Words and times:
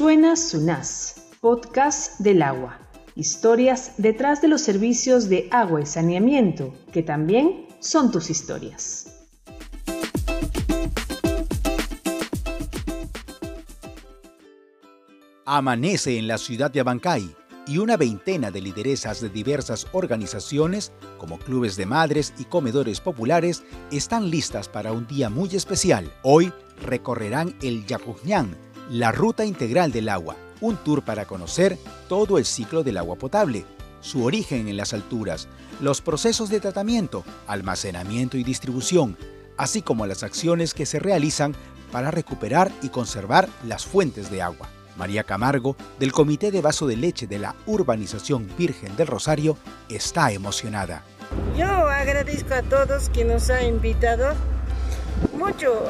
Suena 0.00 0.34
Sunás, 0.34 1.26
podcast 1.42 2.18
del 2.20 2.40
agua. 2.40 2.78
Historias 3.16 3.92
detrás 3.98 4.40
de 4.40 4.48
los 4.48 4.62
servicios 4.62 5.28
de 5.28 5.46
agua 5.50 5.82
y 5.82 5.84
saneamiento, 5.84 6.72
que 6.90 7.02
también 7.02 7.66
son 7.80 8.10
tus 8.10 8.30
historias. 8.30 9.26
Amanece 15.44 16.16
en 16.16 16.28
la 16.28 16.38
ciudad 16.38 16.70
de 16.70 16.80
Abancay 16.80 17.36
y 17.66 17.76
una 17.76 17.98
veintena 17.98 18.50
de 18.50 18.62
lideresas 18.62 19.20
de 19.20 19.28
diversas 19.28 19.86
organizaciones, 19.92 20.92
como 21.18 21.38
clubes 21.38 21.76
de 21.76 21.84
madres 21.84 22.32
y 22.38 22.44
comedores 22.44 23.02
populares, 23.02 23.64
están 23.92 24.30
listas 24.30 24.66
para 24.66 24.92
un 24.92 25.06
día 25.06 25.28
muy 25.28 25.54
especial. 25.54 26.10
Hoy 26.22 26.50
recorrerán 26.82 27.54
el 27.60 27.84
Yacuñán, 27.84 28.56
la 28.90 29.12
ruta 29.12 29.44
integral 29.44 29.92
del 29.92 30.08
agua, 30.08 30.34
un 30.60 30.76
tour 30.76 31.02
para 31.02 31.24
conocer 31.24 31.78
todo 32.08 32.38
el 32.38 32.44
ciclo 32.44 32.82
del 32.82 32.98
agua 32.98 33.14
potable, 33.14 33.64
su 34.00 34.24
origen 34.24 34.66
en 34.66 34.76
las 34.76 34.92
alturas, 34.92 35.46
los 35.80 36.00
procesos 36.00 36.50
de 36.50 36.58
tratamiento, 36.58 37.24
almacenamiento 37.46 38.36
y 38.36 38.42
distribución, 38.42 39.16
así 39.56 39.80
como 39.80 40.06
las 40.06 40.24
acciones 40.24 40.74
que 40.74 40.86
se 40.86 40.98
realizan 40.98 41.54
para 41.92 42.10
recuperar 42.10 42.72
y 42.82 42.88
conservar 42.88 43.48
las 43.64 43.86
fuentes 43.86 44.28
de 44.28 44.42
agua. 44.42 44.68
María 44.96 45.22
Camargo, 45.22 45.76
del 46.00 46.10
Comité 46.10 46.50
de 46.50 46.60
Vaso 46.60 46.88
de 46.88 46.96
Leche 46.96 47.28
de 47.28 47.38
la 47.38 47.54
Urbanización 47.66 48.50
Virgen 48.58 48.96
del 48.96 49.06
Rosario, 49.06 49.56
está 49.88 50.32
emocionada. 50.32 51.04
Yo 51.56 51.88
agradezco 51.88 52.54
a 52.54 52.62
todos 52.62 53.08
que 53.10 53.24
nos 53.24 53.50
han 53.50 53.66
invitado. 53.66 54.34
Mucho. 55.32 55.84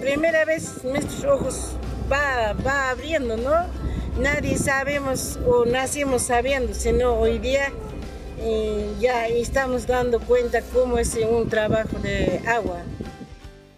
Primera 0.00 0.44
vez 0.44 0.82
nuestros 0.82 1.24
ojos 1.24 1.76
va, 2.10 2.52
va 2.54 2.90
abriendo, 2.90 3.36
¿no? 3.36 3.54
Nadie 4.20 4.56
sabemos 4.56 5.38
o 5.46 5.64
nacimos 5.66 6.22
sabiendo, 6.22 6.74
sino 6.74 7.14
hoy 7.14 7.38
día 7.38 7.70
ya 9.00 9.26
estamos 9.28 9.86
dando 9.86 10.20
cuenta 10.20 10.60
cómo 10.72 10.98
es 10.98 11.18
un 11.30 11.48
trabajo 11.48 11.98
de 12.02 12.40
agua. 12.46 12.82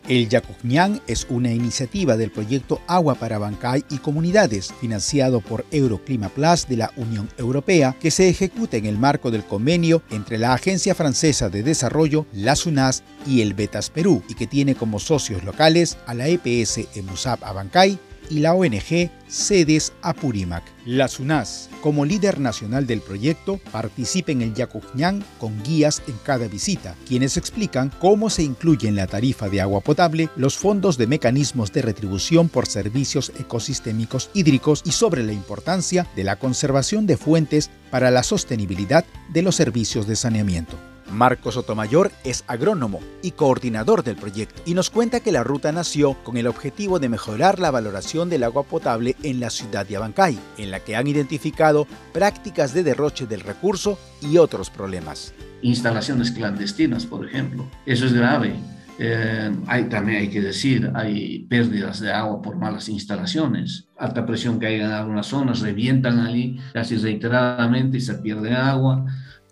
El 0.09 0.29
Yacuñán 0.29 1.03
es 1.07 1.27
una 1.29 1.53
iniciativa 1.53 2.17
del 2.17 2.31
proyecto 2.31 2.81
Agua 2.87 3.15
para 3.15 3.37
Bancay 3.37 3.85
y 3.91 3.99
Comunidades, 3.99 4.73
financiado 4.81 5.41
por 5.41 5.67
Euroclima 5.71 6.31
Plus 6.31 6.67
de 6.67 6.79
la 6.79 6.91
Unión 6.97 7.29
Europea, 7.37 7.95
que 8.01 8.11
se 8.11 8.27
ejecuta 8.27 8.79
en 8.79 8.87
el 8.87 8.97
marco 8.97 9.31
del 9.31 9.45
convenio 9.45 10.03
entre 10.11 10.39
la 10.39 10.55
Agencia 10.55 10.95
Francesa 10.95 11.51
de 11.51 11.63
Desarrollo, 11.63 12.25
la 12.33 12.57
SUNAS 12.57 13.03
y 13.27 13.43
el 13.43 13.53
Betas 13.53 13.91
Perú, 13.91 14.23
y 14.31 14.35
que 14.35 14.47
tiene 14.47 14.75
como 14.75 14.99
socios 14.99 15.45
locales 15.45 15.99
a 16.07 16.15
la 16.15 16.27
EPS 16.27 16.97
EMUSAP 16.97 17.45
Abancay 17.45 17.99
y 18.31 18.41
la 18.41 18.55
ONG 18.55 19.11
Sedes 19.29 19.93
Apurímac. 20.03 20.65
La 20.87 21.09
SUNAS, 21.09 21.69
como 21.83 22.05
líder 22.05 22.41
nacional 22.41 22.87
del 22.87 23.01
proyecto, 23.01 23.61
participa 23.71 24.33
en 24.33 24.43
el 24.43 24.55
Yacuñán 24.55 25.25
con 25.39 25.63
guías 25.63 26.03
en 26.09 26.17
cada 26.25 26.49
visita, 26.49 26.95
quienes 27.07 27.37
explican 27.37 27.93
cómo 28.01 28.31
se 28.31 28.43
incluye 28.43 28.89
en 28.89 28.97
la 28.97 29.07
tarifa 29.07 29.49
de 29.49 29.61
agua 29.61 29.81
potable 29.81 30.31
los 30.37 30.57
fondos 30.57 30.97
de 30.97 31.07
mecanismos 31.07 31.73
de 31.73 31.83
retribución 31.83 32.49
por 32.49 32.67
servicios 32.67 33.33
ecosistémicos 33.39 34.31
hídricos 34.33 34.83
y 34.85 34.93
sobre 34.93 35.23
la 35.23 35.33
importancia 35.33 36.07
de 36.17 36.25
la 36.25 36.37
conservación 36.37 37.07
de 37.07 37.17
fuentes 37.17 37.71
para 37.91 38.11
la 38.11 38.23
sostenibilidad 38.23 39.05
de 39.29 39.43
los 39.43 39.57
servicios 39.57 40.07
de 40.07 40.17
saneamiento. 40.17 40.88
Marcos 41.11 41.55
Sotomayor 41.55 42.11
es 42.25 42.45
agrónomo 42.47 43.01
y 43.23 43.33
coordinador 43.33 44.05
del 44.05 44.17
proyecto 44.17 44.63
y 44.67 44.75
nos 44.75 44.91
cuenta 44.91 45.21
que 45.21 45.33
la 45.33 45.45
ruta 45.45 45.73
nació 45.73 46.15
con 46.25 46.37
el 46.37 46.47
objetivo 46.47 46.99
de 46.99 47.09
mejorar 47.09 47.59
la 47.59 47.71
valoración 47.71 48.29
del 48.29 48.45
agua 48.45 48.65
potable 48.65 49.17
en 49.23 49.41
la 49.41 49.51
ciudad 49.51 49.87
de 49.87 49.97
Abancay, 49.97 50.39
en 50.59 50.71
la 50.71 50.81
que 50.81 50.97
han 50.97 51.07
identificado 51.07 51.87
prácticas 52.13 52.75
de 52.75 52.83
derroche 52.83 53.27
del 53.27 53.41
recurso 53.41 53.99
y 54.21 54.39
otros 54.39 54.71
problemas. 54.71 55.35
Instalaciones 55.63 56.31
clandestinas, 56.31 57.07
por 57.07 57.27
ejemplo. 57.27 57.69
Eso 57.87 58.07
es 58.07 58.13
grave. 58.13 58.55
Eh, 59.01 59.51
hay, 59.69 59.85
también 59.85 60.19
hay 60.19 60.29
que 60.29 60.41
decir, 60.41 60.91
hay 60.95 61.41
pérdidas 61.45 62.01
de 62.01 62.13
agua 62.13 62.43
por 62.43 62.57
malas 62.57 62.89
instalaciones, 62.89 63.89
alta 63.97 64.27
presión 64.27 64.59
que 64.59 64.67
hay 64.67 64.81
en 64.81 64.91
algunas 64.91 65.27
zonas, 65.27 65.61
revientan 65.61 66.19
allí 66.19 66.59
casi 66.73 66.97
reiteradamente 66.97 67.99
y 67.99 68.01
se 68.01 68.15
pierde 68.15 68.55
agua 68.57 69.07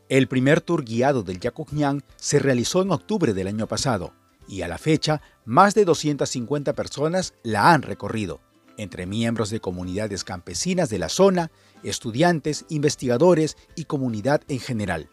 el 0.08 0.28
primer 0.28 0.60
tour 0.60 0.84
guiado 0.84 1.22
del 1.22 1.40
Yacuñán 1.40 2.02
se 2.16 2.38
realizó 2.38 2.82
en 2.82 2.92
octubre 2.92 3.34
del 3.34 3.48
año 3.48 3.66
pasado 3.66 4.12
y 4.48 4.62
a 4.62 4.68
la 4.68 4.78
fecha 4.78 5.20
más 5.44 5.74
de 5.74 5.84
250 5.84 6.72
personas 6.74 7.34
la 7.42 7.72
han 7.72 7.82
recorrido, 7.82 8.40
entre 8.76 9.06
miembros 9.06 9.50
de 9.50 9.60
comunidades 9.60 10.22
campesinas 10.22 10.90
de 10.90 11.00
la 11.00 11.08
zona, 11.08 11.50
estudiantes, 11.82 12.64
investigadores 12.68 13.56
y 13.74 13.84
comunidad 13.84 14.42
en 14.48 14.60
general. 14.60 15.08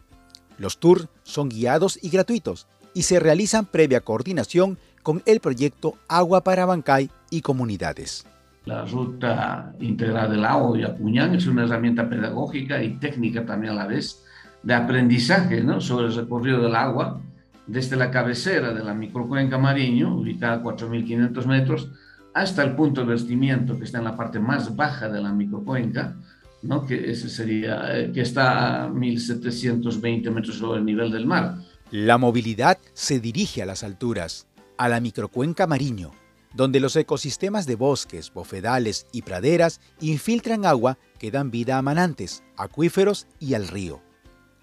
Los 0.57 0.79
tours 0.79 1.07
son 1.23 1.49
guiados 1.49 1.97
y 2.01 2.09
gratuitos 2.09 2.67
y 2.93 3.03
se 3.03 3.19
realizan 3.19 3.65
previa 3.65 4.01
coordinación 4.01 4.77
con 5.01 5.23
el 5.25 5.39
proyecto 5.39 5.97
Agua 6.07 6.43
para 6.43 6.67
Bancay 6.67 7.09
y 7.31 7.41
comunidades. 7.41 8.27
La 8.65 8.85
ruta 8.85 9.73
integral 9.79 10.29
del 10.31 10.45
agua 10.45 10.77
de 10.77 10.83
Yacuñán 10.83 11.33
es 11.35 11.47
una 11.47 11.63
herramienta 11.63 12.07
pedagógica 12.07 12.81
y 12.81 12.97
técnica 12.99 13.45
también 13.45 13.73
a 13.73 13.75
la 13.75 13.87
vez 13.87 14.23
de 14.63 14.73
aprendizaje 14.73 15.61
¿no? 15.61 15.81
sobre 15.81 16.07
el 16.07 16.15
recorrido 16.15 16.61
del 16.61 16.75
agua 16.75 17.21
desde 17.67 17.95
la 17.95 18.11
cabecera 18.11 18.73
de 18.73 18.83
la 18.83 18.93
microcuenca 18.93 19.57
Mariño, 19.57 20.15
ubicada 20.15 20.55
a 20.55 20.63
4.500 20.63 21.45
metros, 21.45 21.89
hasta 22.33 22.63
el 22.63 22.75
punto 22.75 23.01
de 23.01 23.07
vertimiento 23.07 23.77
que 23.77 23.85
está 23.85 23.99
en 23.99 24.05
la 24.05 24.17
parte 24.17 24.39
más 24.39 24.75
baja 24.75 25.07
de 25.07 25.21
la 25.21 25.31
microcuenca, 25.31 26.15
¿no? 26.63 26.85
que, 26.85 27.11
ese 27.11 27.29
sería, 27.29 27.97
eh, 27.97 28.11
que 28.11 28.21
está 28.21 28.83
a 28.83 28.89
1.720 28.89 30.31
metros 30.31 30.57
sobre 30.57 30.79
el 30.79 30.85
nivel 30.85 31.11
del 31.11 31.25
mar. 31.25 31.57
La 31.91 32.17
movilidad 32.17 32.79
se 32.93 33.19
dirige 33.19 33.61
a 33.61 33.65
las 33.65 33.83
alturas, 33.83 34.47
a 34.77 34.89
la 34.89 34.99
microcuenca 34.99 35.67
Mariño, 35.67 36.11
donde 36.53 36.79
los 36.79 36.95
ecosistemas 36.95 37.65
de 37.65 37.75
bosques, 37.75 38.33
bofedales 38.33 39.07
y 39.11 39.21
praderas 39.21 39.79
infiltran 40.01 40.65
agua 40.65 40.97
que 41.19 41.31
dan 41.31 41.51
vida 41.51 41.77
a 41.77 41.81
manantes, 41.81 42.43
acuíferos 42.57 43.27
y 43.39 43.53
al 43.53 43.67
río. 43.67 44.01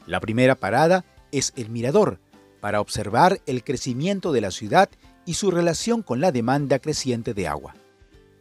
La 0.07 0.21
primera 0.21 0.55
parada 0.55 1.05
es 1.33 1.53
el 1.57 1.71
mirador, 1.71 2.19
para 2.61 2.81
observar 2.81 3.41
el 3.47 3.65
crecimiento 3.65 4.33
de 4.33 4.41
la 4.41 4.51
ciudad 4.51 4.89
y 5.25 5.35
su 5.35 5.51
relación 5.51 6.03
con 6.03 6.21
la 6.21 6.33
demanda 6.33 6.79
creciente 6.79 7.35
de 7.35 7.49
agua. 7.49 7.75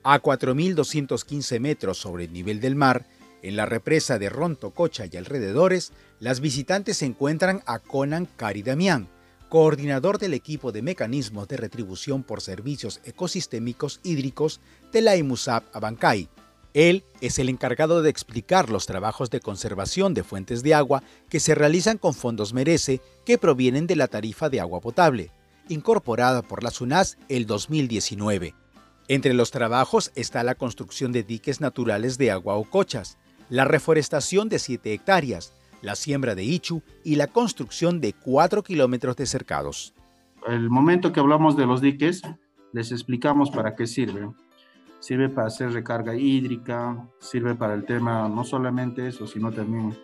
A 0.04 0.22
4.215 0.22 1.60
metros 1.60 1.98
sobre 1.98 2.26
el 2.26 2.34
nivel 2.34 2.60
del 2.60 2.76
mar, 2.76 3.06
en 3.42 3.56
la 3.56 3.66
represa 3.66 4.20
de 4.20 4.30
Rontococha 4.30 5.06
y 5.06 5.16
alrededores, 5.18 5.94
las 6.20 6.40
visitantes 6.42 6.98
se 6.98 7.06
encuentran 7.06 7.62
a 7.66 7.80
Conan 7.80 8.28
Cari 8.38 8.64
Damián, 8.64 9.08
coordinador 9.50 10.20
del 10.20 10.34
equipo 10.34 10.72
de 10.72 10.82
mecanismos 10.82 11.48
de 11.48 11.58
retribución 11.58 12.24
por 12.24 12.42
servicios 12.42 13.02
ecosistémicos 13.04 14.00
hídricos 14.04 14.62
de 14.92 15.02
la 15.02 15.16
IMUSAP 15.16 15.76
Abancay, 15.76 16.30
él 16.74 17.04
es 17.22 17.40
el 17.40 17.50
encargado 17.50 18.02
de 18.02 18.10
explicar 18.10 18.70
los 18.70 18.86
trabajos 18.86 19.30
de 19.30 19.40
conservación 19.40 20.14
de 20.14 20.24
fuentes 20.24 20.62
de 20.62 20.76
agua 20.76 21.04
que 21.30 21.40
se 21.40 21.56
realizan 21.56 21.98
con 21.98 22.14
fondos 22.14 22.54
Merece 22.54 23.02
que 23.26 23.38
provienen 23.38 23.88
de 23.88 23.96
la 23.96 24.08
tarifa 24.08 24.50
de 24.50 24.60
agua 24.60 24.80
potable, 24.80 25.32
incorporada 25.68 26.42
por 26.42 26.64
la 26.64 26.72
SUNAS 26.72 27.18
el 27.28 27.48
2019. 27.48 28.54
Entre 29.08 29.34
los 29.34 29.50
trabajos 29.50 30.12
está 30.16 30.44
la 30.44 30.56
construcción 30.56 31.12
de 31.12 31.24
diques 31.24 31.62
naturales 31.62 32.20
de 32.20 32.30
agua 32.30 32.56
o 32.56 32.64
cochas, 32.64 33.18
la 33.50 33.66
reforestación 33.66 34.50
de 34.50 34.60
7 34.60 34.94
hectáreas, 34.94 35.54
la 35.82 35.96
siembra 35.96 36.36
de 36.36 36.44
ichu 36.44 36.84
y 37.04 37.16
la 37.16 37.26
construcción 37.26 38.00
de 38.02 38.14
4 38.14 38.62
kilómetros 38.62 39.16
de 39.16 39.26
cercados. 39.26 39.96
El 40.48 40.70
momento 40.70 41.12
que 41.12 41.20
hablamos 41.20 41.58
de 41.58 41.66
los 41.66 41.82
diques, 41.82 42.22
les 42.74 42.92
explicamos 42.92 43.50
para 43.50 43.76
qué 43.76 43.88
sirven 43.88 44.36
sirve 45.00 45.30
para 45.30 45.48
hacer 45.48 45.72
recarga 45.72 46.16
hídrica, 46.16 47.08
sirve 47.20 47.56
para 47.56 47.74
el 47.74 47.86
tema, 47.86 48.28
no 48.28 48.44
solamente 48.44 49.08
eso, 49.08 49.28
sino 49.28 49.52
también 49.52 49.96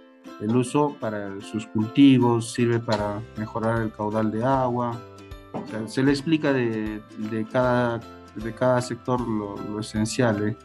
el 0.42 0.56
uso 0.56 0.96
para 1.00 1.40
sus 1.42 1.68
cultivos, 1.68 2.52
sirve 2.52 2.80
para 2.80 3.22
mejorar 3.38 3.82
el 3.82 3.92
caudal 3.92 4.32
de 4.32 4.44
agua. 4.44 5.00
se 5.88 6.04
le 6.04 6.12
explica 6.12 6.52
de, 6.52 7.02
cada, 7.52 8.02
sector 8.82 9.22
lo, 9.22 9.80
esencial. 9.80 10.50
¿eh? 10.50 10.58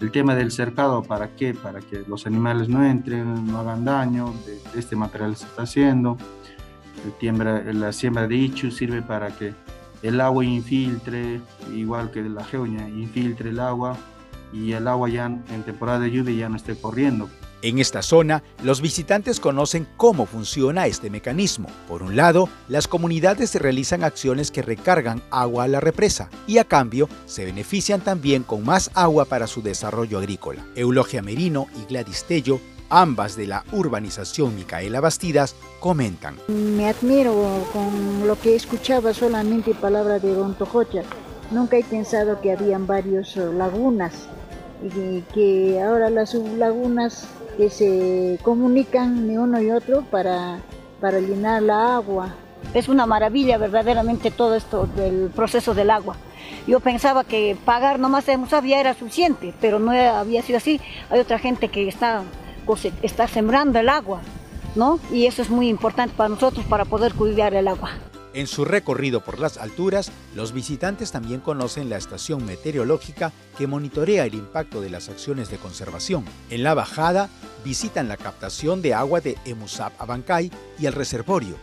El 0.00 0.10
tema 0.10 0.34
del 0.34 0.50
cercado, 0.50 1.02
¿para 1.02 1.34
qué? 1.34 1.54
Para 1.54 1.80
que 1.80 2.04
los 2.06 2.26
animales 2.26 2.68
no 2.68 2.84
entren, 2.84 3.46
no 3.46 3.60
hagan 3.60 3.84
daño, 3.84 4.34
este 4.74 4.96
material 4.96 5.36
se 5.36 5.46
está 5.46 5.62
haciendo. 5.62 6.16
El 7.20 7.80
la 7.80 7.92
siembra 7.92 8.26
de 8.26 8.34
ichu 8.36 8.70
sirve 8.70 9.02
para 9.02 9.28
que 9.28 9.52
el 10.04 10.20
agua 10.20 10.44
infiltre, 10.44 11.40
igual 11.74 12.10
que 12.10 12.22
la 12.22 12.44
geoña, 12.44 12.88
infiltre 12.90 13.50
el 13.50 13.58
agua 13.58 13.96
y 14.52 14.72
el 14.72 14.86
agua 14.86 15.08
ya 15.08 15.24
en 15.24 15.62
temporada 15.64 15.98
de 16.00 16.10
lluvia 16.10 16.36
ya 16.40 16.48
no 16.50 16.56
esté 16.56 16.76
corriendo. 16.76 17.28
En 17.62 17.78
esta 17.78 18.02
zona, 18.02 18.42
los 18.62 18.82
visitantes 18.82 19.40
conocen 19.40 19.88
cómo 19.96 20.26
funciona 20.26 20.86
este 20.86 21.08
mecanismo. 21.08 21.70
Por 21.88 22.02
un 22.02 22.14
lado, 22.14 22.50
las 22.68 22.86
comunidades 22.86 23.54
realizan 23.54 24.04
acciones 24.04 24.50
que 24.50 24.60
recargan 24.60 25.22
agua 25.30 25.64
a 25.64 25.68
la 25.68 25.80
represa 25.80 26.28
y 26.46 26.58
a 26.58 26.64
cambio 26.64 27.08
se 27.24 27.46
benefician 27.46 28.02
también 28.02 28.42
con 28.42 28.62
más 28.62 28.90
agua 28.92 29.24
para 29.24 29.46
su 29.46 29.62
desarrollo 29.62 30.18
agrícola. 30.18 30.66
Eulogia 30.74 31.22
Merino 31.22 31.66
y 31.80 31.86
Gladys 31.90 32.24
Tello 32.24 32.60
ambas 32.90 33.36
de 33.36 33.46
la 33.46 33.64
urbanización 33.72 34.54
Micaela 34.54 35.00
Bastidas, 35.00 35.54
comentan. 35.80 36.36
Me 36.48 36.88
admiro 36.88 37.34
con 37.72 38.26
lo 38.26 38.38
que 38.38 38.56
escuchaba 38.56 39.14
solamente 39.14 39.74
palabras 39.74 40.22
de 40.22 40.34
Don 40.34 40.54
Tojocha. 40.54 41.02
Nunca 41.50 41.76
he 41.76 41.84
pensado 41.84 42.40
que 42.40 42.52
habían 42.52 42.86
varios 42.86 43.36
lagunas 43.36 44.28
y 44.82 45.20
que 45.32 45.82
ahora 45.82 46.10
las 46.10 46.34
lagunas 46.34 47.26
que 47.56 47.70
se 47.70 48.38
comunican 48.42 49.26
ni 49.26 49.36
uno 49.36 49.60
y 49.60 49.70
otro 49.70 50.02
para, 50.02 50.58
para 51.00 51.20
llenar 51.20 51.62
la 51.62 51.96
agua. 51.96 52.34
Es 52.72 52.88
una 52.88 53.06
maravilla 53.06 53.58
verdaderamente 53.58 54.30
todo 54.30 54.54
esto 54.54 54.88
del 54.96 55.30
proceso 55.34 55.74
del 55.74 55.90
agua. 55.90 56.16
Yo 56.66 56.80
pensaba 56.80 57.24
que 57.24 57.56
pagar 57.64 57.98
nomás 57.98 58.26
de 58.26 58.38
sabía 58.48 58.80
era 58.80 58.94
suficiente, 58.94 59.54
pero 59.60 59.78
no 59.78 59.92
había 59.92 60.42
sido 60.42 60.56
así. 60.56 60.80
Hay 61.10 61.20
otra 61.20 61.38
gente 61.38 61.68
que 61.68 61.86
está, 61.86 62.22
está 63.02 63.28
sembrando 63.28 63.78
el 63.78 63.88
agua, 63.88 64.20
¿no? 64.74 64.98
Y 65.12 65.26
eso 65.26 65.42
es 65.42 65.50
muy 65.50 65.68
importante 65.68 66.14
para 66.16 66.28
nosotros 66.28 66.64
para 66.66 66.84
poder 66.84 67.14
cuidar 67.14 67.54
el 67.54 67.68
agua. 67.68 67.90
En 68.34 68.48
su 68.48 68.64
recorrido 68.64 69.22
por 69.22 69.38
las 69.38 69.58
alturas, 69.58 70.10
los 70.34 70.52
visitantes 70.52 71.12
también 71.12 71.40
conocen 71.40 71.88
la 71.88 71.96
estación 71.96 72.44
meteorológica 72.44 73.32
que 73.56 73.68
monitorea 73.68 74.24
el 74.24 74.34
impacto 74.34 74.80
de 74.80 74.90
las 74.90 75.08
acciones 75.08 75.50
de 75.50 75.58
conservación. 75.58 76.24
En 76.50 76.64
la 76.64 76.74
bajada, 76.74 77.28
visitan 77.64 78.08
la 78.08 78.16
captación 78.16 78.82
de 78.82 78.92
agua 78.92 79.20
de 79.20 79.38
Emusap 79.44 79.92
Abancay 80.00 80.50
y 80.80 80.86
el 80.86 80.94
reservorio. 80.94 81.54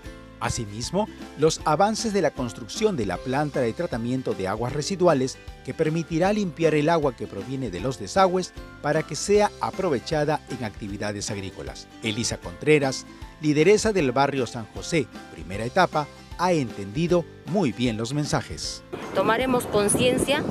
Asimismo, 0.42 1.08
los 1.38 1.62
avances 1.66 2.14
de 2.14 2.22
la 2.22 2.32
construcción 2.32 2.98
de 2.98 3.06
la 3.06 3.18
planta 3.18 3.62
de 3.62 3.74
tratamiento 3.74 4.34
de 4.34 4.48
aguas 4.48 4.74
residuales 4.74 5.38
que 5.64 5.76
permitirá 5.76 6.34
limpiar 6.34 6.74
el 6.74 6.90
agua 6.90 7.16
que 7.16 7.28
proviene 7.28 7.70
de 7.70 7.80
los 7.80 8.00
desagües 8.00 8.52
para 8.82 9.04
que 9.04 9.16
sea 9.16 9.52
aprovechada 9.62 10.42
en 10.50 10.66
actividades 10.66 11.30
agrícolas. 11.30 11.88
Elisa 12.02 12.38
Contreras, 12.38 13.06
lideresa 13.40 13.94
del 13.94 14.12
barrio 14.12 14.48
San 14.48 14.66
José, 14.74 15.08
primera 15.32 15.64
etapa, 15.64 16.08
ha 16.40 16.54
entendido 16.54 17.24
muy 17.52 17.72
bien 17.72 17.98
los 17.98 18.14
mensajes. 18.16 18.84
Tomaremos 19.14 19.68
conciencia 19.68 20.44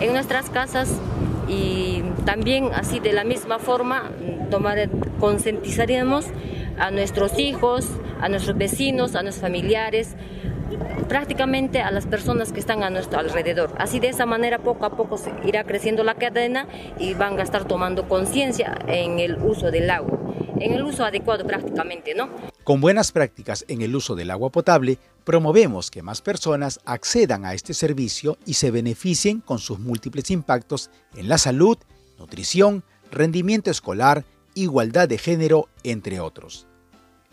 en 0.00 0.12
nuestras 0.12 0.50
casas 0.50 0.90
y 1.48 2.02
también 2.26 2.74
así 2.74 3.00
de 3.00 3.14
la 3.14 3.24
misma 3.24 3.58
forma 3.58 4.10
tomar, 4.50 4.90
concientizaremos 5.18 6.26
a 6.80 6.90
nuestros 6.90 7.38
hijos, 7.38 7.86
a 8.20 8.28
nuestros 8.28 8.56
vecinos, 8.56 9.14
a 9.14 9.22
nuestros 9.22 9.42
familiares, 9.42 10.16
prácticamente 11.08 11.80
a 11.80 11.90
las 11.90 12.06
personas 12.06 12.52
que 12.52 12.60
están 12.60 12.82
a 12.82 12.90
nuestro 12.90 13.18
alrededor. 13.18 13.74
Así 13.78 14.00
de 14.00 14.08
esa 14.08 14.26
manera 14.26 14.58
poco 14.58 14.86
a 14.86 14.96
poco 14.96 15.18
se 15.18 15.32
irá 15.44 15.64
creciendo 15.64 16.04
la 16.04 16.14
cadena 16.14 16.66
y 16.98 17.14
van 17.14 17.38
a 17.38 17.42
estar 17.42 17.66
tomando 17.66 18.08
conciencia 18.08 18.78
en 18.86 19.18
el 19.18 19.36
uso 19.36 19.70
del 19.70 19.90
agua, 19.90 20.18
en 20.58 20.72
el 20.72 20.82
uso 20.82 21.04
adecuado 21.04 21.46
prácticamente, 21.46 22.14
¿no? 22.14 22.28
Con 22.64 22.80
buenas 22.80 23.10
prácticas 23.12 23.64
en 23.68 23.82
el 23.82 23.96
uso 23.96 24.14
del 24.14 24.30
agua 24.30 24.50
potable, 24.50 24.98
promovemos 25.24 25.90
que 25.90 26.02
más 26.02 26.22
personas 26.22 26.80
accedan 26.84 27.44
a 27.44 27.54
este 27.54 27.74
servicio 27.74 28.38
y 28.46 28.54
se 28.54 28.70
beneficien 28.70 29.40
con 29.40 29.58
sus 29.58 29.78
múltiples 29.78 30.30
impactos 30.30 30.90
en 31.16 31.28
la 31.28 31.38
salud, 31.38 31.78
nutrición, 32.18 32.84
rendimiento 33.10 33.70
escolar, 33.70 34.24
igualdad 34.54 35.08
de 35.08 35.18
género, 35.18 35.68
entre 35.82 36.20
otros. 36.20 36.69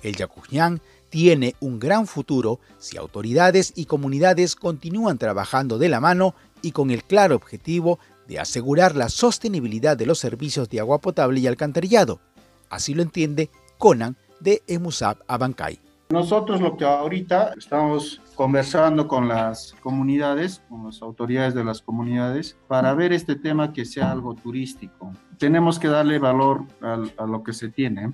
El 0.03 0.15
Yacuñán 0.15 0.79
tiene 1.09 1.55
un 1.59 1.79
gran 1.79 2.05
futuro 2.05 2.59
si 2.77 2.97
autoridades 2.97 3.73
y 3.75 3.85
comunidades 3.85 4.55
continúan 4.55 5.17
trabajando 5.17 5.79
de 5.79 5.89
la 5.89 5.99
mano 5.99 6.35
y 6.61 6.71
con 6.71 6.91
el 6.91 7.03
claro 7.03 7.35
objetivo 7.35 7.97
de 8.27 8.39
asegurar 8.39 8.95
la 8.95 9.09
sostenibilidad 9.09 9.97
de 9.97 10.05
los 10.05 10.19
servicios 10.19 10.69
de 10.69 10.79
agua 10.79 10.99
potable 10.99 11.39
y 11.39 11.47
alcantarillado. 11.47 12.19
Así 12.69 12.93
lo 12.93 13.01
entiende 13.01 13.49
Conan 13.77 14.17
de 14.39 14.61
Emusap 14.67 15.19
Abancay. 15.27 15.79
Nosotros 16.09 16.61
lo 16.61 16.77
que 16.77 16.85
ahorita 16.85 17.53
estamos 17.57 18.21
conversando 18.35 19.07
con 19.07 19.27
las 19.27 19.73
comunidades, 19.81 20.61
con 20.69 20.85
las 20.85 21.01
autoridades 21.01 21.53
de 21.53 21.65
las 21.65 21.81
comunidades, 21.81 22.55
para 22.67 22.93
ver 22.93 23.11
este 23.11 23.35
tema 23.35 23.73
que 23.73 23.83
sea 23.83 24.11
algo 24.11 24.35
turístico. 24.35 25.11
Tenemos 25.37 25.79
que 25.79 25.87
darle 25.87 26.19
valor 26.19 26.65
a 26.81 27.25
lo 27.25 27.43
que 27.43 27.51
se 27.51 27.69
tiene 27.69 28.13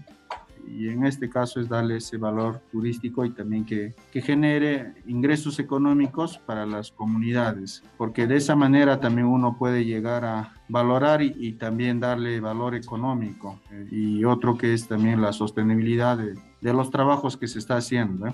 y 0.68 0.90
en 0.90 1.06
este 1.06 1.30
caso 1.30 1.60
es 1.60 1.70
darle 1.70 1.98
ese 1.98 2.18
valor 2.18 2.62
turístico 2.72 3.26
y 3.26 3.32
también 3.32 3.66
que, 3.66 3.94
que, 4.12 4.22
genere 4.22 4.94
ingresos 5.06 5.60
económicos 5.60 6.38
para 6.38 6.66
las 6.66 6.92
comunidades, 6.92 7.84
porque 7.98 8.28
de 8.28 8.38
esa 8.38 8.56
manera 8.56 9.00
también 9.00 9.28
uno 9.28 9.58
puede 9.58 9.86
llegar 9.86 10.26
a 10.26 10.54
valorar 10.70 11.22
y, 11.22 11.54
también 11.54 12.00
darle 12.00 12.40
valor 12.40 12.76
económico 12.76 13.60
eh, 13.72 13.88
y 13.92 14.26
otro 14.26 14.58
que 14.58 14.74
es 14.74 14.88
también 14.88 15.22
la 15.22 15.34
sostenibilidad 15.34 16.18
de, 16.18 16.36
de 16.62 16.74
los 16.74 16.90
trabajos 16.90 17.38
que 17.38 17.48
se 17.48 17.60
está 17.60 17.78
haciendo. 17.78 18.28
¿eh? 18.28 18.34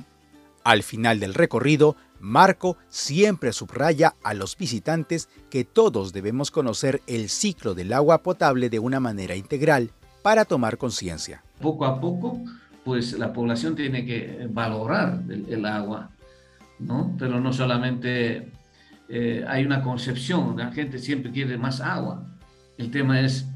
Al 0.64 0.84
final 0.84 1.20
del 1.20 1.34
recorrido, 1.34 1.96
Marco 2.20 2.78
siempre 2.90 3.54
subraya 3.54 4.16
a 4.24 4.34
los 4.34 4.58
visitantes 4.58 5.30
que 5.50 5.64
todos 5.66 6.14
debemos 6.14 6.52
conocer 6.52 7.02
el 7.08 7.30
ciclo 7.30 7.74
del 7.74 7.94
agua 7.94 8.24
potable 8.24 8.70
de 8.70 8.80
una 8.80 9.00
manera 9.00 9.36
integral 9.36 9.92
para 10.22 10.46
tomar 10.46 10.78
conciencia. 10.78 11.44
Poco 11.62 11.86
a 11.86 12.00
poco, 12.00 12.42
pues 12.84 13.18
la 13.18 13.34
población 13.34 13.76
tiene 13.76 14.06
que 14.06 14.48
valorar 14.52 15.22
el, 15.30 15.66
agua, 15.66 16.10
¿no? 16.80 17.16
Pero 17.20 17.40
no 17.40 17.54
solamente 17.54 18.52
eh, 19.10 19.46
hay 19.48 19.66
una 19.66 19.84
concepción, 19.84 20.58
la 20.58 20.72
gente 20.72 20.98
siempre 20.98 21.32
quiere 21.32 21.58
más 21.58 21.82
agua. 21.82 22.26
El 22.78 22.90
tema 22.90 23.20
es 23.22 23.48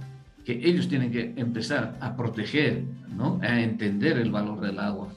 que 0.45 0.53
ellos 0.63 0.87
tienen 0.87 1.11
que 1.11 1.33
empezar 1.37 1.97
a 2.01 2.15
proteger, 2.15 2.83
¿no? 3.15 3.39
A 3.41 3.61
entender 3.61 4.17
el 4.17 4.29
valor 4.29 4.59
del 4.59 4.79
agua. 4.79 5.09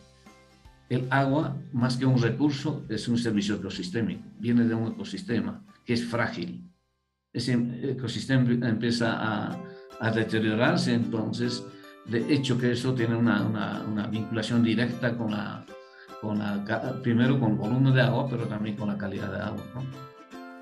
El 0.89 1.09
agua, 1.11 1.57
más 1.73 1.97
que 1.97 2.07
un 2.07 2.23
recurso, 2.23 2.85
es 2.89 3.09
un 3.09 3.19
servicio 3.19 3.57
ecosistémico, 3.57 4.23
viene 4.39 4.65
de 4.65 4.75
un 4.75 4.93
ecosistema 4.93 5.65
que 5.85 5.95
es 5.95 6.05
frágil. 6.05 6.71
Ese 7.33 7.53
ecosistema 7.83 8.51
empieza 8.67 9.59
a 10.01 10.11
deteriorarse, 10.13 10.95
entonces, 10.95 11.65
de 12.09 12.33
hecho 12.33 12.59
que 12.59 12.73
eso 12.73 12.95
tiene 12.95 13.17
una, 13.17 13.83
vinculación 14.11 14.63
directa 14.63 15.17
con 15.17 15.31
la, 15.33 15.65
primero 17.03 17.39
con 17.39 17.53
el 17.53 17.57
volumen 17.57 17.95
de 17.95 18.03
agua, 18.03 18.27
pero 18.29 18.45
también 18.45 18.77
con 18.77 18.89
la 18.89 18.97
calidad 18.97 19.31
de 19.31 19.39
agua. 19.39 19.63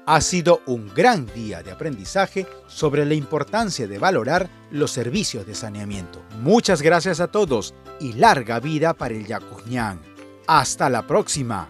Ha 0.06 0.20
sido 0.20 0.60
un 0.66 0.92
gran 0.94 1.26
día 1.34 1.62
de 1.62 1.70
aprendizaje 1.70 2.46
sobre 2.66 3.06
la 3.06 3.14
importancia 3.14 3.86
de 3.86 3.98
valorar 3.98 4.50
los 4.70 4.90
servicios 4.90 5.46
de 5.46 5.54
saneamiento. 5.54 6.22
Muchas 6.42 6.82
gracias 6.82 7.20
a 7.20 7.28
todos 7.28 7.74
y 8.00 8.12
larga 8.12 8.60
vida 8.60 8.92
para 8.92 9.14
el 9.14 9.26
Yacuñán. 9.26 10.00
Hasta 10.46 10.90
la 10.90 11.06
próxima. 11.06 11.68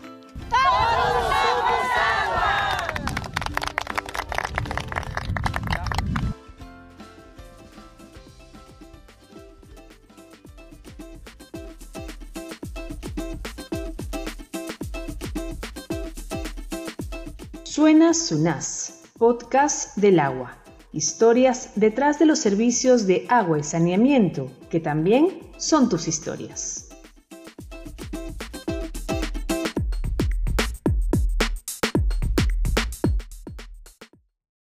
Suena 17.84 18.14
Sunás, 18.14 19.02
podcast 19.18 19.94
del 19.98 20.18
agua. 20.18 20.56
Historias 20.90 21.68
detrás 21.74 22.18
de 22.18 22.24
los 22.24 22.38
servicios 22.38 23.06
de 23.06 23.26
agua 23.28 23.58
y 23.58 23.62
saneamiento, 23.62 24.50
que 24.70 24.80
también 24.80 25.50
son 25.58 25.90
tus 25.90 26.08
historias. 26.08 26.83